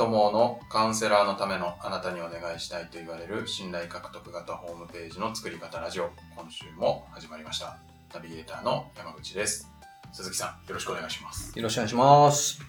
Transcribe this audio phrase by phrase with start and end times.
[0.00, 7.76] とものカウンセラーのためのあなたにお願いしたいと言われる信頼獲得型ホームページの作り方ラジオ、今週も始まりました。
[8.14, 9.70] ナビゲーターの山口です。
[10.10, 11.52] 鈴木さん、よろしくお願いします。
[11.54, 12.62] よろしくお願いします。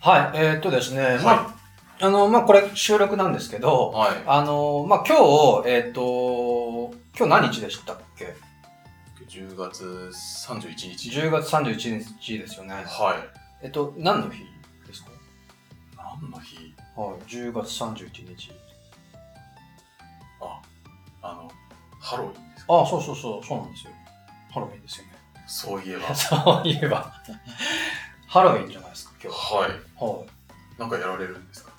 [0.00, 4.22] はい、えーっとですね、はいまあ、あの、まあ、これ収録なんですけど、はい。
[4.26, 8.34] あの、まあ、今日、えーっと、今日何日でしたっけ
[9.30, 10.10] ？10月
[10.46, 11.08] 31日。
[11.08, 12.74] ?10 月31日ですよね。
[12.74, 13.64] はい。
[13.64, 14.55] えっと、何の日？
[16.96, 18.52] はい、10月31日。
[20.40, 20.60] あ、
[21.22, 21.50] あの、
[22.00, 22.80] ハロウィンですか？
[22.82, 23.92] あ、そうそうそう、そうなんですよ。
[24.50, 25.12] ハロウィンですよね。
[25.46, 26.14] そういえば。
[26.14, 27.12] そういえば、
[28.26, 29.54] ハロウィンじゃないですか、今日。
[29.54, 29.70] はい。
[29.70, 30.80] はい。
[30.80, 31.72] なんかやられるんですか？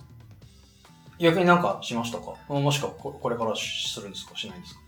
[1.20, 2.36] 逆になんかしましたか？
[2.48, 4.36] もしくはここれからするんですか？
[4.38, 4.82] しないんですか？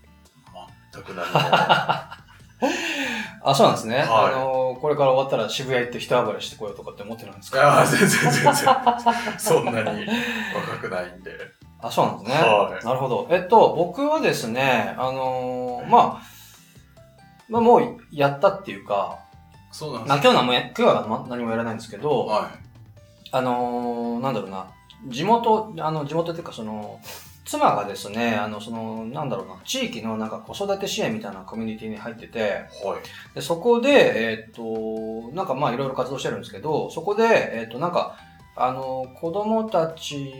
[0.94, 1.40] 全く何も。
[2.62, 3.98] はあ、そうなんですね。
[3.98, 9.40] はいあの、これから終わったら渋谷行って一暴れしてこようとかって思ってるんですいかやー全然全然。
[9.40, 10.08] そんなに
[10.56, 11.32] 若くないんで。
[11.82, 12.38] あ、そうなんですね。
[12.48, 13.28] はいなるほど。
[13.30, 16.22] えっと、僕はですね、あのーまあ、
[17.50, 19.18] まあ、もうやったっていうか、まあ、
[19.72, 22.52] そうなんです今日は何もや今日はま何もやらないんですけど、は
[23.32, 24.68] あのーなんだろうな、
[25.08, 27.00] 地元、あの、地元っていうかその、
[27.50, 32.88] 妻がですね、あの、その、なんだろうな、地域のなんか子育て支援みたいなコミュニティに入ってて、い。
[32.88, 33.00] はい。
[33.34, 38.18] でそこで、えっ、と、なんかまあいろいろ活動してるんですけど、そこで、えっ、と、なんか、
[38.56, 40.32] あの、子供たち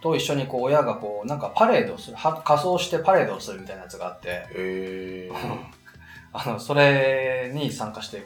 [0.00, 5.34] と一緒にこう親がこう、なんかパレードをする、は仮装してパレードをするみたいなやつがあって、えー。
[6.32, 8.24] あの、それに参加して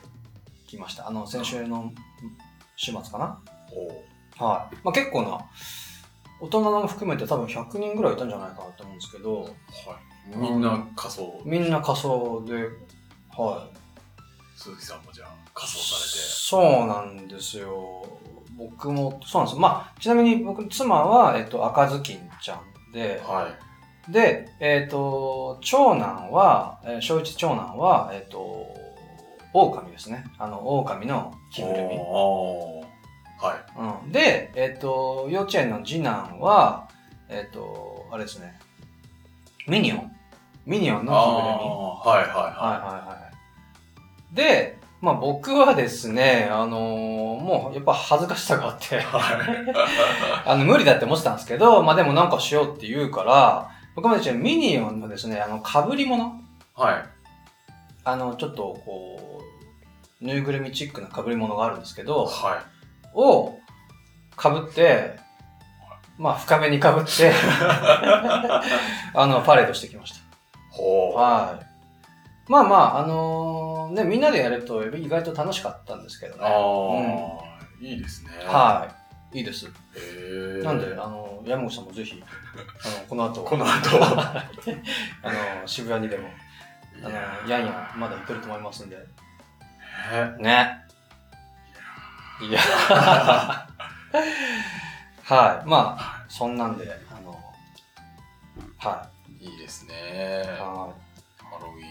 [0.67, 1.09] きました。
[1.09, 1.91] あの、先週の
[2.77, 3.39] 週末かな
[4.39, 4.77] おはい。
[4.85, 5.41] まあ結構な、
[6.41, 10.37] 大人も含めて多分100人ぐらいいたんじゃないかなと思うんですけど、はい。
[10.37, 11.41] みんな仮装。
[11.45, 12.55] みんな仮装で、
[13.37, 13.77] はい。
[14.57, 18.05] 鈴木さんもじゃあ仮装さそうなんですよ。
[18.57, 19.61] 僕も、そうなんですよ。
[19.61, 23.49] まあ、ちなみに僕、妻は、えっと、赤ずきんちゃんでれて。、は
[24.09, 24.13] い。
[24.13, 28.67] で、えっと、長男は、えー小一長男は、えっと、
[29.53, 30.25] 狼ですね。
[30.39, 31.99] あの、狼の着ぐるみ。
[33.39, 34.05] はい。
[34.05, 36.89] うん、で、えっと、幼稚園の次男は、
[37.29, 38.59] えっと、あれですね。
[39.67, 40.13] ミニオン。
[40.65, 41.65] ミニオンの着ぐるみ。
[41.65, 43.31] あーはいはいはいはいは
[44.33, 44.35] い。
[44.35, 48.99] で、まあ僕はですね、あのーもうやっぱ恥ずかしさがあって、い。
[48.99, 50.43] はい。
[50.45, 56.41] あの無理だって思ってたんですけど、まあでもなんかしようって言うから、僕もですね、ミニオンのですね、あの、被り物
[56.75, 57.05] はい。
[58.05, 59.43] あの、ちょっとこ
[60.21, 62.63] う、ぬいぐるみチックな被り物があるんですけど、は
[63.17, 63.59] を
[64.41, 65.19] 被って、
[66.19, 67.33] まあ深めに被って、
[69.15, 70.19] あの、パレードしてきました。
[70.19, 70.23] い。
[70.71, 71.19] ほう。
[71.19, 71.67] はい。
[72.49, 76.43] まあまあ、あのね、みんなでやると意外と楽しかったんですけどね。
[76.45, 78.31] ああ、いいですね。
[78.45, 78.89] は
[79.33, 79.39] い。
[79.39, 79.67] いいです。
[79.67, 83.71] へーなんで、あの、山口さんもぜひ、あの、この後、 この後。
[84.03, 84.45] あ
[85.61, 86.29] の、渋谷にでも、
[87.03, 87.11] あの、
[87.51, 88.97] やんやん、まだ行けると思いますんで。
[88.97, 89.03] ね
[90.39, 90.86] ね。
[92.41, 92.61] いや。
[95.25, 95.69] はい。
[95.69, 97.39] まあ、そんなんで、あの、
[98.79, 99.09] は
[99.41, 99.95] いいですね
[100.45, 100.49] い。。
[100.61, 100.93] は
[101.39, 101.85] ハロウィい。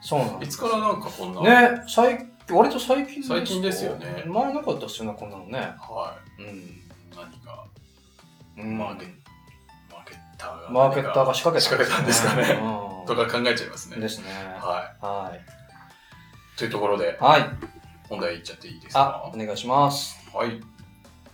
[0.00, 0.40] そうなんン。
[0.40, 0.48] です。
[0.50, 1.70] いつからなんかこんな？
[1.70, 5.58] ね、最割と最近最近ですよね前なかったっすよね、こんなのね。
[5.78, 6.46] はうん。
[6.46, 6.82] い。
[7.16, 7.64] 何か、
[8.58, 9.06] うんマーケ
[9.90, 10.70] マーケッターが。
[10.70, 12.42] マーケッターが仕掛け仕掛けたんですかね。
[12.60, 13.96] うんとか考えちゃいますね。
[13.98, 14.30] ですね。
[14.60, 14.90] は。
[15.00, 15.40] はい
[16.58, 17.42] というところでい。、はい。
[18.08, 20.16] 本題いっちゃっていいですあ、かお願いします。
[20.34, 20.60] はい。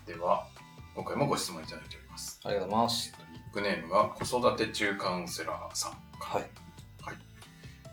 [0.07, 0.47] では、
[0.95, 2.41] 今回もご質問いただいております。
[2.45, 3.13] ありがとうございます。
[3.33, 5.93] ニックネームが子育て中カウンセラーさん。
[6.21, 6.45] はい。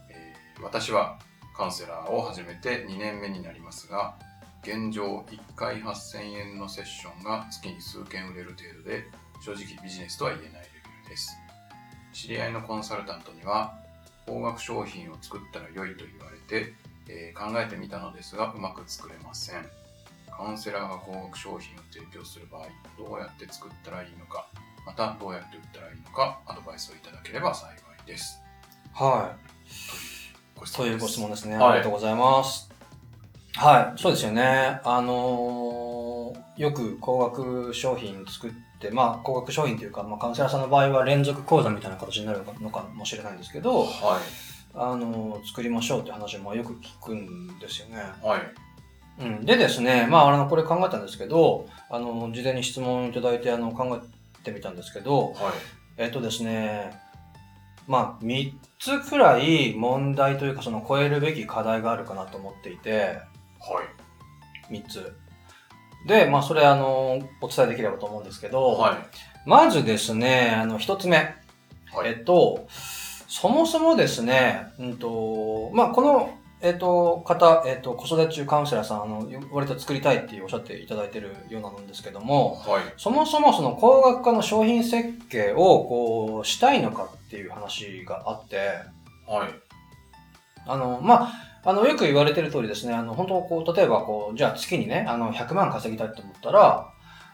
[0.09, 1.19] えー私は
[1.55, 4.15] カウンセラーを始めて2年目になりますが
[4.63, 9.05] 現状1回8000円のセッションが月に数件売れる程度で
[9.39, 11.37] 正直ビジネスとは言えないレベルです
[12.11, 13.75] 知り合いのコンサルタントには
[14.27, 16.73] 高額商品を作ったら良いと言われて、
[17.09, 19.65] えー考えてみたのですがうまく作れません
[20.29, 22.67] カウンセラーが高額商品を提供する場合
[22.97, 24.47] どうやって作ったらいいのか
[24.85, 28.39] またどうやって売ったらいいのかアドバイスをいただければ幸いです
[28.93, 29.35] は
[30.55, 30.65] い。
[30.75, 31.55] というご質問ですね。
[31.55, 32.67] はいありがとうございます。
[33.55, 34.01] はい。
[34.01, 34.79] そうですよね。
[34.83, 43.87] あのーよく高額商品作って、まあ、高額商品というか、まあ、カウンセラーさんの場合は連続講座みたいな形になるのかもしれないんですけど、はい
[44.77, 47.97] あのー作りましょうって話もよく聞くんですよね。
[48.21, 48.41] はい
[49.19, 55.33] うん、でですね、まあ、あの、これ考えたんですけど、あの、事前に質問いただいて、あの、考えてみたんですけど、はい
[55.97, 56.91] えっとですね、
[57.87, 63.19] まあ、3つくらい問題というか、その超えるべき課題があるかなと思っていて、
[63.59, 63.81] は
[64.69, 65.15] い3つ。
[66.05, 68.97] で、まあ、それ、あの、お伝えできればと思うんですけど、はい。
[69.45, 71.17] まずですね、あの、一つ目。
[71.91, 72.09] はい。
[72.09, 72.67] えっと、
[73.27, 82.81] そもそもですね、うんと、まあ、この、えっと、方、えっと、子育て中カウンセラーさん、あの、割と作りたいっておっしゃっていただいてるようなんですけども、はい。
[82.97, 88.57] そもそもその高額化の商品設計を、こう、したいのかっていう話があって、
[89.27, 89.49] はい。
[90.65, 91.31] あの、まあ、
[91.63, 96.89] あの、よく言われてる通りですね、あの、本当こう、例えばこう、じゃあ月にね、あの、100万稼ぎたいと思ったら、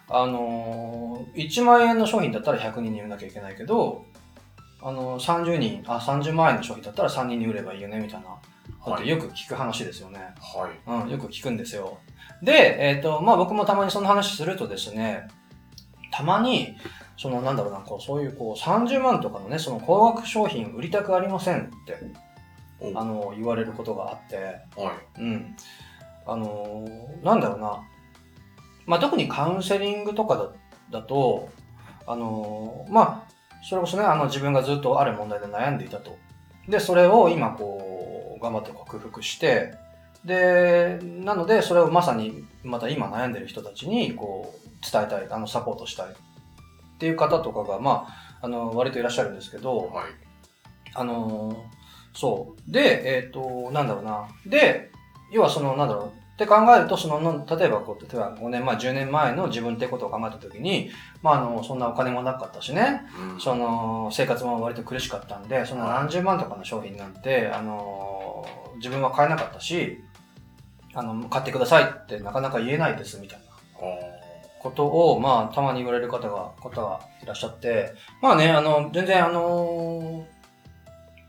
[0.09, 4.05] あの、1万円の商品だったら100人に売らなきゃいけないけど、
[4.83, 8.27] あの、30人、あ、30万円の商品だったら3人に売ればいいよね、みたいな。
[8.91, 9.07] はい。
[9.07, 10.19] よく聞く話ですよね。
[10.41, 11.05] はい。
[11.05, 11.99] うん、よく聞くんですよ。
[12.41, 15.29] で、えっ、と、まあ僕もたまにその話するとですね、
[16.11, 16.75] たまに、
[17.17, 21.97] そのなんだろうな、こう、そういうこう、30万とかのね、その高額商品売りたくありませんって、
[22.81, 24.35] おあの、言われることがあって、
[24.75, 25.21] はい。
[25.21, 25.55] うん。
[26.25, 27.83] あのーなんだろうな。
[28.85, 30.49] まあ、特にカウンセリングとかだ
[30.99, 31.49] だと、
[32.05, 33.32] あのーまあ、
[33.67, 36.17] それこそね、あの、自分がずっとある問題で悩んでいたと。
[36.67, 39.73] で、それを今、こう、頑張って克服して、
[40.25, 48.07] で、なので、それをまさに、また今悩んでる人たちに、こう、伝えたい、あの、サポートしたいっていう方とかが、ま
[48.41, 50.05] あ、あの、割といらっしゃるんですけど、はい。
[50.95, 51.83] あのー
[52.13, 52.71] そう。
[52.71, 54.27] で、えっ、と、なんだろうな。
[54.45, 54.91] で、
[55.31, 56.22] 要はその、なんだろう。
[56.33, 60.89] って考えると、その、の例えばこう、例えば5年前、10年前の自分ってことを考えたときに、
[61.21, 63.03] まあ、あの、そんなお金もなかったしね、
[63.33, 63.39] うん。
[63.39, 70.03] その、生活も割と苦しかったんで、その何十万とかの商品なんて、あのー自分は買えなかったし、
[70.93, 73.45] あの、買ってくださいってなかなか言えないです、みたいな。
[73.79, 80.25] おことを、まあ、たまに言われる方が、方がいらっしゃって、まあね、あの、全然、あの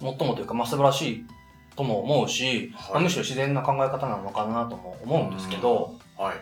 [0.01, 1.27] もっともというか、まあ、素晴らしい
[1.77, 6.37] とも思うし、はいまあむしろ自然な考え方なのかなとも思うんですけど、ーはい。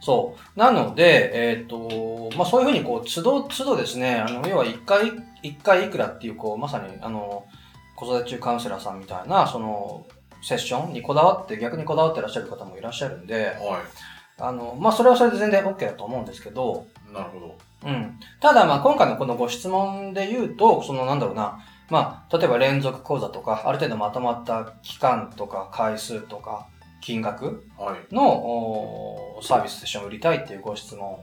[0.00, 0.58] そう。
[0.58, 5.12] なので、えっ、と、まあ、そういうふうに、こう、都度、都度ですね、あの、要は一回、
[5.42, 7.44] 一回いくらっていう、こう、まさに、あの、
[7.96, 10.06] 子育て中カウンセラーさんみたいな、その、
[10.40, 13.82] セッションにこだわって、逆にこだわってらっしゃる方もいらっしゃるんで、は
[14.40, 17.12] あの、まあ、それはそれで全然 OK だと思うんですけど、い。
[17.12, 17.58] なるほど。
[17.86, 18.20] うん。
[18.40, 21.58] ただ、まあ、今回のこのご質問で言うと、その、なんだろうな、
[21.90, 26.68] まあ、例えば連続講座とか、ある程度まとまった期間とか回数とか、
[27.00, 28.14] 金額はい。
[28.14, 31.20] のおーサービスセッションを売りたいっていうご質問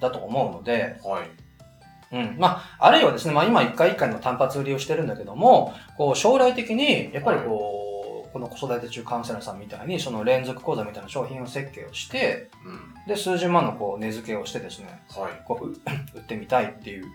[0.00, 2.16] だと思うので、はい。
[2.16, 2.36] うん。
[2.38, 13.06] まあ、あるいはですね、まあ今一回一回の単発売りをしてるんだけども、こう将来的に、やっぱりこう、この子育て中カウンセラーさんみたいに、その連続講座みたいな商品を設計をして、うん。
[13.06, 15.42] で、数十万のこう値付けをしてですね、はい。
[15.44, 15.72] こう、う
[16.16, 17.06] 売ってみたいっていう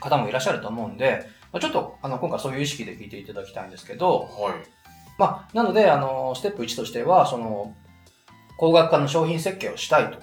[0.00, 4.54] 方もいらっしゃると思うんで、まあちょっと、あの、今回そういう意識で聞いていただきたいんですけど、はい。
[5.18, 7.74] まあ、なので、あの、ステップ1としては、その、
[8.58, 10.18] 高額化の商品設計をしたいと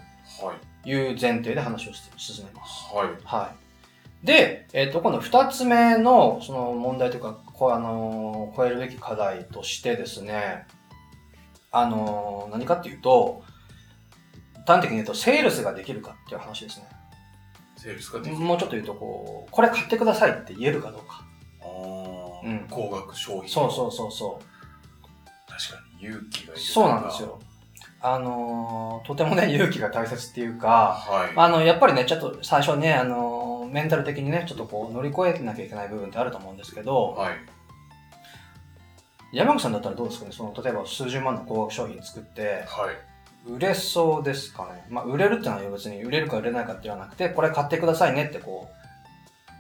[0.46, 0.54] は
[0.86, 0.90] い。
[0.90, 2.94] いう前提で話を進めます。
[2.94, 3.08] はい。
[3.24, 3.52] は
[4.24, 4.26] い。
[4.26, 10.66] で、えっ、と、今度二つ目の、その問題というか、こう、あのー超えるべき課題としてですね、
[11.72, 13.44] あのー何かっていうと、
[14.66, 16.88] 端的に言うと、セールスができるかっていう話ですね。
[17.84, 18.38] セールスができる。
[18.38, 21.26] もうちょっと言うと、こう、これ買ってくださいって言えるかどうか。
[21.62, 23.50] あーうん高額商品。
[23.50, 25.52] そうそうそうそう。
[25.52, 26.62] 確かに勇気がいる。
[26.62, 27.22] そうなんです。
[27.22, 27.40] よ。
[28.02, 31.34] あのーとてもね、勇気が大切っていうか、はい。
[31.36, 37.34] あの、やっぱりね、ちょっと最初ね、あのーメンタル的にね、ちょっとこう乗り越えなきゃいけない部分ってあると思うんですけど、はい。
[39.32, 40.32] 山口さんだったらどうですかね？
[40.32, 42.96] その、例えば数十万の高額商品作って、はい。
[43.46, 48.70] 売れそうですかねまあ、売れるってのは別に売れるか売れないかって言わなくて、これ買ってくださいねってこ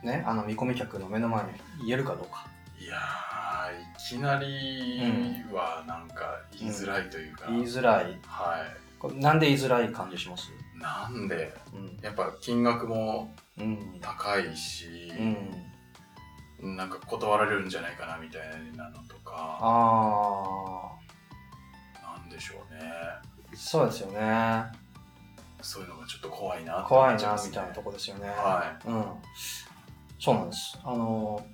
[0.03, 1.49] う、ね、あの見込み客の目の前に
[1.85, 2.45] 言えるかどうか。
[2.79, 7.45] いやー、いきなりはなんか言いづらいというか。
[7.49, 8.19] 言いづらい。
[8.25, 8.65] は
[8.99, 10.49] これなんで言いづらい感じします？
[10.49, 10.81] い。
[10.81, 11.97] なんで、うん。
[12.01, 13.99] やっぱ金額もうん。
[14.01, 15.11] 高いし、
[16.61, 16.75] うん。
[16.77, 18.41] なんか断られるんじゃないかなみたい
[18.77, 19.61] なのとか、あ
[23.55, 24.65] そうですよね。
[25.61, 28.27] そういうのがちょっと怖いなって怖いな、みたいなとこですよね。
[28.27, 29.05] はうん。
[30.19, 30.77] そうなんです。
[30.83, 31.45] あの、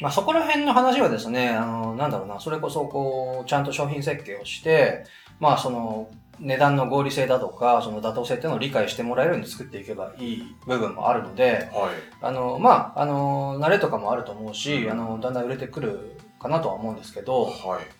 [0.00, 5.04] まあ、そこら辺の話はですね、あの、なんだろうな、それこそ、こう、ちゃんと商品設計をして、
[5.38, 6.10] まあ、その、
[6.40, 11.76] 値段の合理性だとか、その妥当性っていうのを理解してもらえるように作っていけばいい部分もあるので、い。
[11.76, 11.94] はい。
[12.22, 17.99] あの、まあ、あの、慣れとかもあると思うし、あの、だんだん売れてくるかなとは思うんですけど、はい。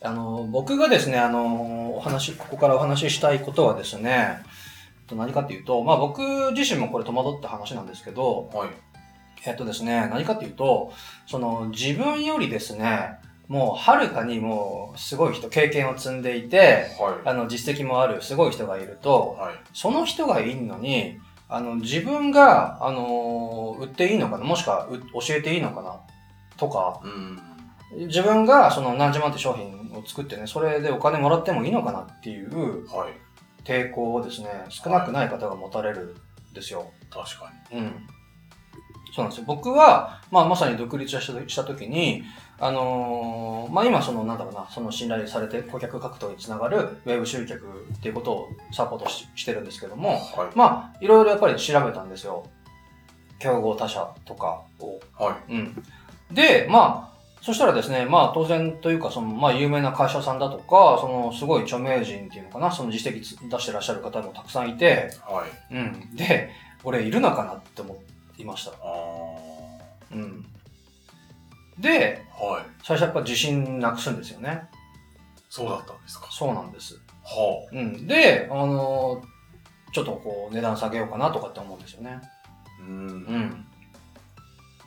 [0.00, 4.38] あの、僕がですね、あの、お話、ここからお話ししたいことはですね、
[5.08, 8.68] と何かっていうと、まあ僕自身もこれ戸惑った話なんですけど、はい。
[9.46, 10.92] えっとですね、何かっていうと、
[11.26, 13.16] その自分よりですね、
[13.48, 19.54] もう、はるかにもう、すごい人、経験を積んでいて、はあの、実績もある、すごい人がいるとい。、はい。
[19.72, 26.00] その人がいるのに、あの、自分が、あのー売っていいのかなもしくは、う教えていいのかな
[26.58, 27.40] とか、うん。
[27.92, 33.12] 自分がその何十万って商品を作ってね、それでお金もらってもいいのかなっていうはい。
[33.64, 36.16] 抵抗をですね、少なくない方が持たれる
[36.50, 36.90] んですよ。
[37.10, 37.78] 確かに。
[37.78, 37.92] うん。
[39.14, 39.44] そうなんですよ。
[39.46, 42.22] 僕は、まあ、まさに独立した時に、
[42.60, 47.64] あのーまあ、今、その、なんだろうな、その信頼されて顧客獲得につながるウェブ集客
[47.96, 50.56] っていうことをサポートししてるんですけども、はい。
[50.56, 52.44] まあ、いろいろやっぱり調べたんですよ。
[53.38, 54.98] 競合他社とかを。
[55.18, 55.52] はい。
[55.52, 55.84] うん。
[56.32, 57.17] で、まあ、
[57.48, 65.74] そしたらですね、まあ当然というか、その、まあ有名な会社さんだとか、その、すごい著名人っていうのかな、その実績つ出してらっしゃる方もたくさんいて、はい。
[65.74, 66.14] うん。
[66.14, 66.50] で、
[66.84, 67.96] 俺いるのかなって思
[68.36, 68.72] いました。
[68.72, 68.74] あ
[70.12, 70.44] うん。
[71.78, 72.44] で、あ。
[72.44, 72.64] はい。
[72.82, 74.64] 最初やっぱ自信なくすんですよね。
[75.48, 76.28] そうだったんですか。
[76.30, 77.00] そうなんです。
[77.24, 78.06] はうん。
[78.06, 79.22] で、あの
[79.94, 82.20] ちょっとこう値段下げようかなとかって思うんですよね。
[82.20, 82.28] あ。
[82.82, 82.88] うん。
[83.08, 83.66] うん。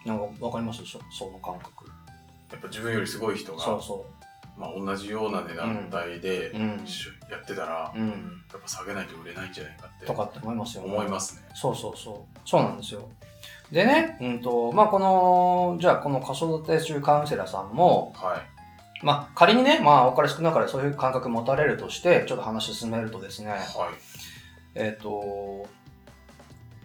[0.06, 0.86] なんかわかります？
[0.86, 1.80] そその感覚。
[2.51, 4.05] やっぱ自分よりすごい人が、そうそ
[4.58, 6.58] まあ同じような値段帯でう。
[6.58, 6.86] うん。
[6.86, 8.10] しやってたら、うん。
[8.10, 10.93] やっぱ下げないと売れないんじゃないかってとかって思いますよね。
[10.93, 11.41] 思いますね。
[11.55, 12.39] そうそうそう。
[12.46, 13.10] そうなんですよ。
[13.72, 19.05] でね、うんと、まあ、この、じゃあこの子育て中カウンセラーさんも、はい。
[19.05, 23.62] まあ、仮にね、まあ、お金少なからそういう感覚持たれるとして、ちょっと話進めるとですね、はい。
[24.75, 25.67] えっ、と、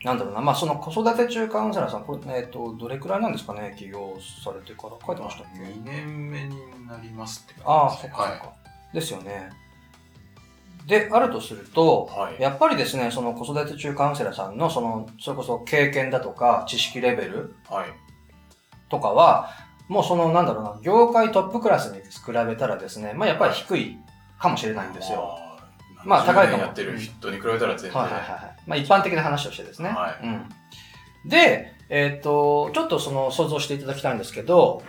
[0.06, 4.96] なんだろうな、まあ、その子育て中カウンセラーさん、これ、えっ、と、どれくらいなんですかね、起業されてから。
[5.04, 8.52] 書いてましたっけ？2年目になりますってああ、感じですねそっかそっか。
[8.94, 9.50] ですよね。
[10.86, 12.32] で、あるとすると、はい。
[12.34, 12.40] はい。
[12.40, 17.86] やっぱりですね、その子育て中カウンセラーさんの、その、それこそ経験だとか、知識レベルはい。
[18.88, 19.50] とかは、
[19.88, 23.98] もうその、なんだろうな、業界トップクラスに比べたらですね、まあやっぱり低い
[24.38, 25.36] かもしれないんですよ。
[26.06, 27.92] まあ高いかも何十年やってる人に比べたら全然。
[27.92, 28.56] はいはいはいはい。
[28.66, 29.88] まあ一般的な話をしてですね。
[29.90, 31.28] はいうん。
[31.28, 34.82] で、えっ、と、ちょっとその想像していただきたいんですけど、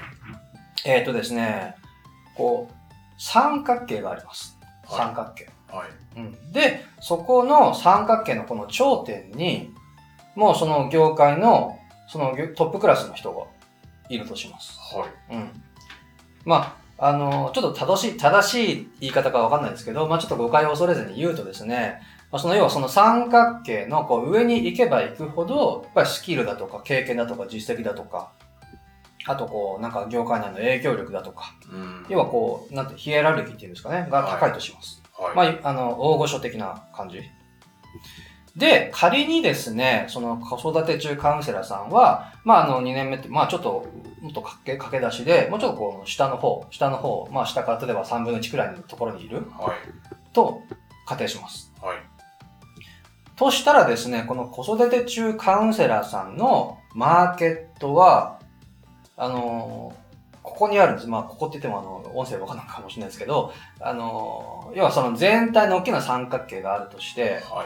[0.86, 1.75] えっ、とですね、
[2.36, 2.74] こう、
[3.17, 4.57] 三角形があります。
[4.86, 5.50] はい三角形。
[5.69, 6.19] はい。
[6.19, 9.74] うん、で、そこの三角形のこの頂点に、
[10.36, 13.43] もうその業界の、その業トップクラスの人が
[14.09, 14.79] いるとします。
[14.95, 15.36] はい。
[15.36, 15.50] うん。
[16.45, 22.01] まあ、あの、ちょっと正しい、正しい言い方かわかんないですけど、まあちょっと誤解を恐れずに言うとですね、
[22.32, 28.32] まあ、その要はその三角形のこう上に行けば行くほど、やっぱりスキルだとか経験だとか実績だとか、
[29.27, 32.06] あとこう、なんか業界内の影響力だとか、うん。
[32.10, 35.04] 要はこう、なんて、ヒエラルキーっていうんですかね、が高いとします。
[35.18, 35.36] はい。
[35.36, 37.22] まあ、あの、大御所的な感じ。
[38.56, 43.86] で、仮にですね、その子育て中カウンセラーさんは、まあ、あの、2年目って、まあ、ちょっと、
[44.22, 50.32] もっと駆け駆け出しで、もうちょっとこう、下の方、下の方、まあ、下から例えば3分の1くらいのところにいるはい。
[50.32, 50.62] と
[51.06, 51.74] 仮定します。
[51.82, 51.98] はい。
[53.36, 58.39] としたらですね、この子育て中カウンセラーさんのマーケットは、
[59.18, 59.94] あの
[60.42, 61.10] ここにあるんです。
[61.10, 63.51] まあ、ここって言っても、あの、音声わかんないかもしれないですけど、
[63.82, 67.66] あの要はその全体の大きな三角形があるとして、は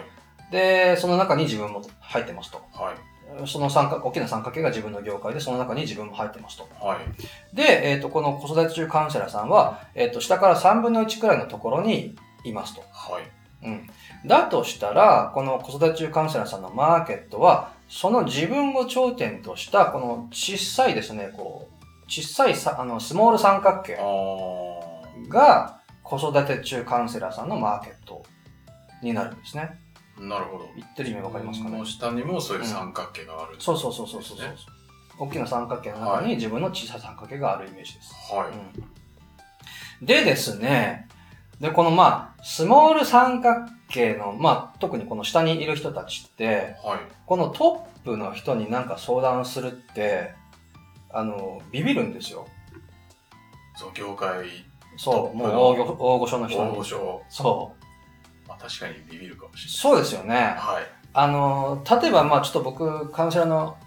[0.50, 0.52] い。
[0.52, 2.58] で、その中に自分も入ってますと。
[2.74, 3.11] はい。
[3.46, 6.68] その三角、大きな三角形が自分の業界で、その中に自分も入ってますと。
[6.80, 7.56] はい。
[7.56, 12.82] で、えっ、と、この子育て中カウンセラーさんは、えっ、と、下から3分の1くらいのところにいますと。
[12.92, 13.68] はい。
[13.68, 13.90] うん。
[14.26, 23.98] だとしたら、この子育て中カウンセラーさんのマーケットは、その自分を頂点とした、この小さいですね、こう、小さいさ、あの、スモール三角形。
[25.30, 28.24] が、子育て中カウンセラーさんのマーケット
[29.02, 29.80] になるんですね。
[30.28, 30.70] なるほど。
[30.76, 33.56] 言ってる意味わかりますかねの下にもそういう三角形がある。
[33.60, 34.56] そうそうそうそうそうそう、ね
[35.20, 38.14] 大きな三角形の中に自分の小さい三角形があるイメージです。
[38.34, 38.50] はい。
[38.50, 39.02] うん
[40.02, 41.08] でですね、
[41.60, 47.00] で、このまあ、スモール三角形の、まあ、特にこの下にいる人たちって、はい。
[47.28, 50.34] このトップの人になんか相談するって、
[51.12, 52.48] あの、ビビるんですよ。
[53.76, 54.48] そう、業界、
[54.98, 55.50] そう、もう
[56.00, 56.78] 大御所の人大に。
[56.78, 57.22] 御所。
[57.30, 57.81] そう。
[58.52, 60.28] まあ確かにビビるかもしれそうですよね。
[60.30, 60.44] ない。
[60.44, 60.84] はい。
[61.14, 63.78] あの、例えば、まあちょっと僕、カウンセラーの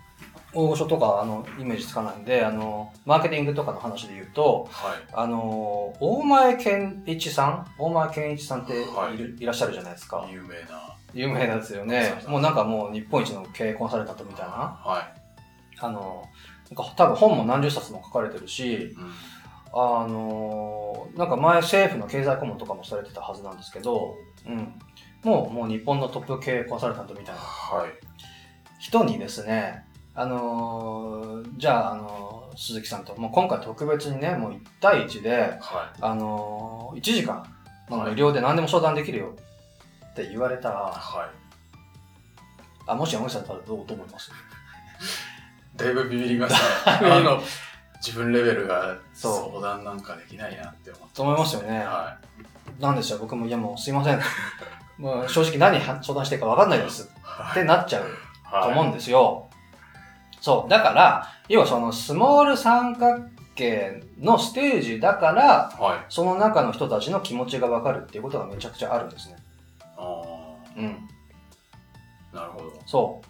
[0.54, 4.96] 大御所とか、あの、イメージつかないんで、あの、マーケティングとかの話で言うと、はい。
[5.12, 10.26] あの、大前健一さん大前健一さんっている、はいい、らっしゃるじゃないですか。
[10.30, 10.96] 有名な。
[11.12, 12.14] 有名なんですよね。
[12.26, 14.52] もうなんかもう日本一の経営コンサルタントみたいな。
[14.52, 15.08] は
[15.80, 16.24] あの、
[16.70, 19.12] なんか多分本も何十冊も書かれてるしい。、うん。
[19.76, 24.16] あの、なんか前政府の経済顧問とかもされてたはずなんですけど、
[24.46, 24.80] うん。
[25.22, 27.90] もう、もう日本のトップ経営コンサルタントみたいなはい。
[28.78, 29.84] 人にですね、
[30.14, 37.42] あのーじゃあ、あのー鈴木さんと、もう今回特別にね、もう1対1で、はあのー、1時間、
[37.88, 39.34] まあはい無料で何でも相談できるよ
[40.12, 40.72] って言われたい。
[40.72, 41.28] ら、はい。
[42.86, 44.30] あ、もし山口さんだったらどうどう思います？
[45.76, 46.58] だいぶビビりますね。
[47.10, 47.42] あの、
[47.96, 51.16] 自分レベルが相談なんかできないなって思って。
[51.16, 51.80] と思いますよね。
[51.80, 52.16] は
[52.78, 54.20] なんでしょう、僕も、いやもうすいません。
[54.98, 57.06] もう正直何相談していいか分かんないですい。
[57.50, 58.04] ってなっちゃう
[58.62, 59.48] と思うんでですよ。
[60.40, 60.70] そう。
[60.70, 65.80] だから、要はそのスモール三角形のステージだから、す。
[65.80, 65.98] はい。
[66.08, 69.36] その中の人たちの気持ちが分かるっていうことがめちゃくちゃあるんですね。
[69.96, 70.22] あ
[70.76, 71.08] うん。
[72.32, 72.72] あ、なるほど。
[72.86, 73.22] そ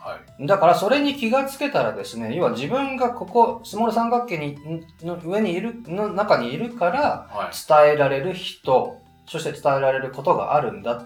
[0.00, 0.42] はい。
[0.42, 0.46] う。
[0.46, 4.58] だからそれに気がつけたらですね、要は自分がここ、スモール三角形に、
[5.02, 7.84] の上にいる、の中にいるから、はい。
[7.84, 11.04] 伝えられる人、そして伝えられることがあるんだ、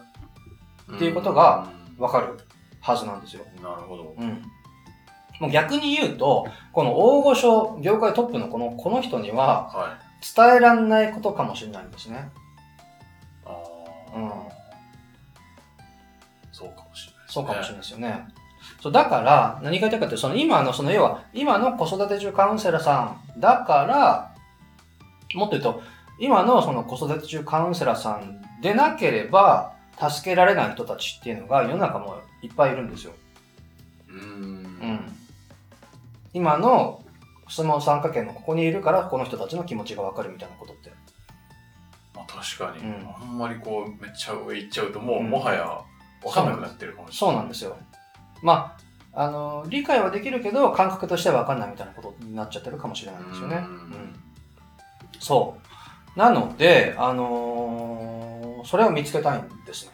[0.94, 2.38] っていうことが分かる
[2.80, 3.44] はずなんですよ。
[3.56, 3.62] うん。
[3.62, 4.14] なるほど。
[4.16, 4.42] うん。
[5.40, 10.14] もう逆に言うと、この大御所、業界トップのこの、この人にははい。
[10.24, 12.30] 伝えらんないことかもしれないんですね。
[13.44, 14.30] ああ、うん
[16.52, 17.26] そうかもしれないね。
[17.26, 18.26] そうかもしれないですよね。
[18.84, 24.34] そう、だから、何が言いたいかってその今の、その要は、今の子育て中カウンセラーさんだから、
[25.34, 25.82] もっと言うと、
[26.18, 33.14] 今のその子育て中カウンセラーさんでなければ、助けられない人たちっていうのが世の中もいっぱいいるんですよ。
[34.10, 34.42] うーん。
[34.42, 35.16] うん。
[36.34, 37.02] 今の
[37.48, 40.92] 相撲参加圏のここにいるから、この人たちの気持ちがわかるみたいなことって。
[42.14, 45.64] まあ確かに、うんあんまりこう、めっちゃ上行っちゃうと、もう、うんもはや、
[46.22, 47.34] わかんなくなってるかもしれない。
[47.34, 47.78] そうなんですよ。
[48.44, 48.76] ま
[49.14, 53.56] あ、あの、理解はできるけど、感覚としてはわかんないみたいなことになっちゃってるかもしれないんですよね。
[53.56, 54.14] ううんん。
[55.18, 55.56] そ
[56.14, 56.18] う。
[56.18, 58.34] なので、あのー
[58.64, 59.92] それを見つけたいんですね。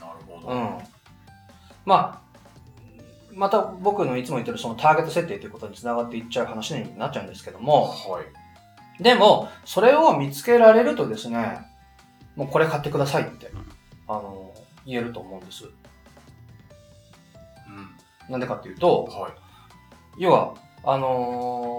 [0.00, 0.48] なるほど。
[0.48, 0.78] うん。
[1.84, 2.20] まあ、
[3.34, 8.22] また僕のいつも言ってるそのターゲット設定ということにつながっていっちゃう話になっちゃうんですけども、は
[8.98, 9.02] い。
[9.02, 11.58] でも、それを見つけられるとですね、
[12.36, 13.50] もうこれ買ってくださいって、
[14.08, 14.52] あの
[14.86, 15.64] 言えると思うんです。
[18.28, 18.32] うん。
[18.32, 19.32] なんでかっていうと、はい。
[20.18, 21.74] 要は、あのー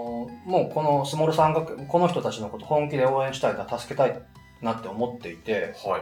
[0.46, 4.20] もうこのスモール三角、この人たちのこと本気で応援したいな、助けたい
[4.62, 5.98] なって思っていて、は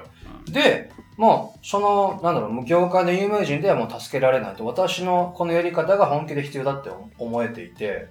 [0.46, 0.52] い。
[0.52, 8.08] で、もう、その、なんだろう、業界の有名人ではもう助けられないと、私のこのやり方が本気で必要だって思えていて、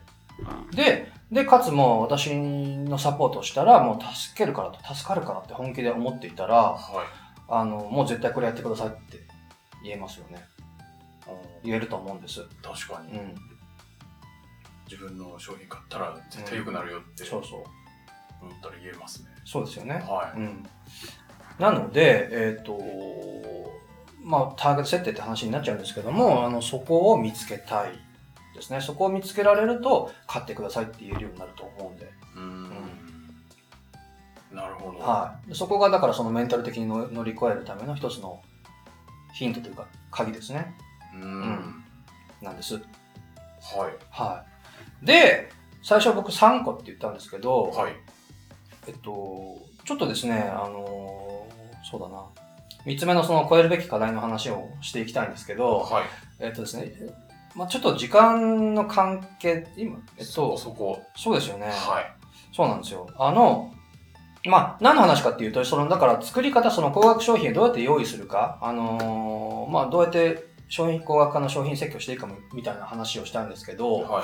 [0.71, 6.79] で、で、かつもう私のサポートをしたら、もう助けるからと、助かるからって本気で思っていたら、はい。
[7.49, 9.19] あの、もう絶対これやってくださいって
[9.83, 10.43] 言えますよね。
[11.27, 12.41] うん言えると思うんです。
[12.61, 13.35] 確かに、うん。
[14.85, 17.63] 自分の商品買ったら絶対良くなるよって思そうそう。
[18.51, 19.29] ったら言えますね。
[19.45, 19.95] そうですよね。
[19.95, 20.39] はい。
[20.39, 20.65] うん。
[21.59, 22.79] なので、えっ、と、
[24.23, 27.91] まあ、ターゲット設定って話になっちゃうんですけども、あの、そこを見つけたい
[28.55, 28.81] ですね。
[28.81, 32.11] そこを見つけられると、買ってくださいって言えるようになると思うんで。
[32.35, 32.69] うーん。
[34.53, 34.99] なるほど。
[34.99, 35.49] はい。
[35.49, 38.41] でそこが、だからそのメンタル的にの乗り越えるための一つの
[39.33, 40.75] ヒントというか、鍵ですね。
[41.15, 41.83] うーん。
[42.41, 42.75] なんです。
[42.75, 42.83] はい。
[44.09, 44.43] は
[45.01, 45.05] い。
[45.05, 45.49] で、
[45.81, 47.93] 最初僕3個って言ったんですけど、はい。
[48.87, 51.47] えっと、ちょっとですね、あの
[51.89, 52.23] そうだな。
[52.85, 56.03] 三つ目のその超えるべき課題の話をしていきたいんですけど、はい。
[56.39, 56.91] えっとですね、
[57.55, 61.01] まあちょっと時間の関係、今、えっと、そこ。
[61.15, 61.67] そうですよね。
[61.67, 62.23] はい。
[62.53, 63.07] そうなんですよ。
[63.17, 63.73] あの、
[64.45, 74.23] まあ、何の話かっていうと、その、だから作り方、その高額商品をどうやって用意するか、あのーまあ、どうやって商品、高額化の商品設計をしていくかみたいな話をしたんですけど、は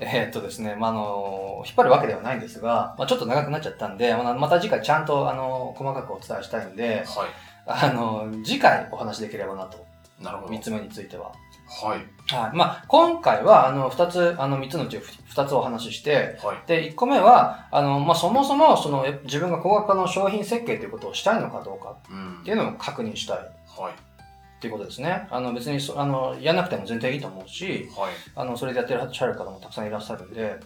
[0.00, 7.28] えーっとですね、まあ、あの引っ張るわけではないんですが、まあ、ちょっと長くなっちゃったんで、また次回ちゃんと、あの細かくお伝えしたいんで、は
[7.66, 9.76] あの次回お話しできればなと。
[10.20, 10.24] い。
[10.24, 10.50] なるほど。
[10.50, 11.32] 三つ目については。
[11.68, 12.34] はい。
[12.34, 12.56] はい。
[12.56, 16.66] まあ、今回は、あの、二つ、あの、三つのうち二つお話しして、はい。
[16.66, 23.40] で、一個目は、あの、まあ、そもそも、その、え自分が高額化の商品設計ということをしたいのかどうかうんっていうのを確認したいっ
[23.78, 24.13] はい。
[24.64, 25.28] ていうことですね。
[25.30, 28.12] あの、別にそ、あの、やんなくても全然いいと思うし、はい。
[28.34, 30.58] あの、それでやってらっしゃる方もたくさんいらっしゃるんで、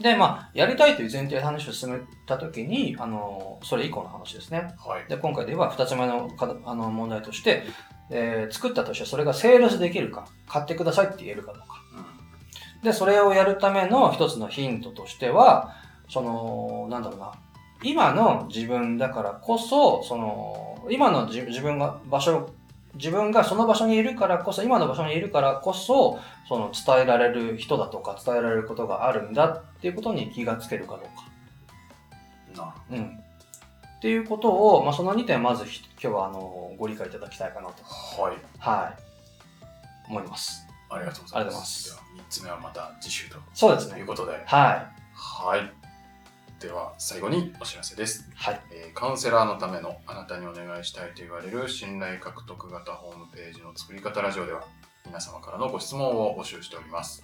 [0.00, 4.74] で、まあ、やりたいという前提で話を進めたときに、あの、それ以降の話ですね。
[4.84, 5.08] はい。
[5.08, 7.62] で、今回で言えば二つ目のかあの問題として、
[8.10, 11.66] えー作ったとしてそれがセールスできるか、買ってくださいって言えるかどうか。
[11.96, 12.82] うん。
[12.82, 15.76] で、それをやるための一つのヒントとしては、
[16.08, 17.32] その、なんだろうな、
[17.84, 22.50] 今の自分だからこそ、その、今の自自分が場所、
[22.94, 31.02] 自分がその場所にいるからこそ、今の場所にいるからこそ、その伝えられる人だとか伝えられることがあるんだっていうことに気がつけるかど
[32.56, 32.64] うか。
[32.64, 33.18] なうん。
[33.98, 37.82] っていうことを、まあ、その2点まずひ今日はあの、ご理解いただきたいかなと。
[37.82, 38.36] はい。
[38.58, 39.02] はい。
[40.08, 40.66] 思います。
[40.90, 41.90] ありがとうございます。
[41.90, 44.06] では、3つ目はまた次週とそうですねいう。
[44.06, 44.32] ことで。
[44.46, 45.83] ははい。
[46.64, 48.26] では、最後にお知らせです。
[48.30, 48.34] い。
[48.34, 48.60] はい。
[48.72, 54.64] えーカウンセラーのためのあなたにお願いしたいと言われる信頼獲得型ホームページの作り方ラジオでは
[55.04, 57.22] 皆様からのご質問を募集しております。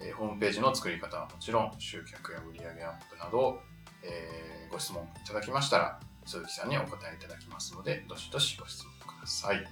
[0.00, 3.60] えーホームページの作り方はもちろん集客や売上アップなど、
[4.02, 9.64] えーご質問いただきましたら鈴木さんにお答えいただきますのでどしどしご質問ください。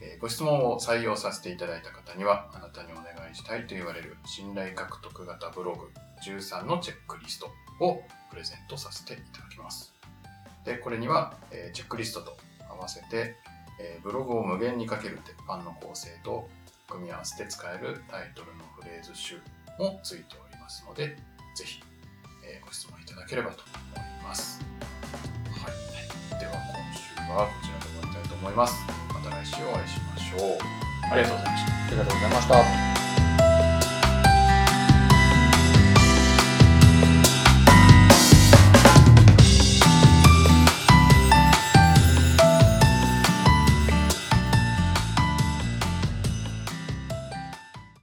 [0.00, 5.90] えーご質問を採用させていただいた方にはあなたにお願いしたいと言われる信頼獲得型ブログ
[6.24, 7.50] 13のチェックリスト
[7.84, 9.92] をプレゼントさせていただきます。
[10.64, 12.36] で、これには、えチェックリストと
[12.68, 13.36] 合わせて、
[13.80, 16.48] えブログを無限にかける鉄板の構成と
[16.88, 19.40] 組み合わせて使えるタイトルのフレーズ集
[19.78, 21.16] もついておりますので、
[21.54, 21.82] ぜひ、
[22.44, 23.62] えご質問いただければと
[23.94, 24.60] 思います。
[25.50, 25.70] は
[26.36, 26.40] い。
[26.40, 26.58] では、今
[26.94, 28.74] 週はこちらで終わりたいと思います。
[29.08, 30.58] また来週お会いしましょう。
[31.10, 31.72] ありがとうございました。
[31.72, 32.87] ありがとうございました。